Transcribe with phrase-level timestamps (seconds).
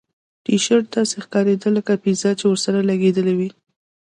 [0.43, 3.49] ټي شرټ داسې ښکاریده لکه پیزا چې ورسره لګیدلې وي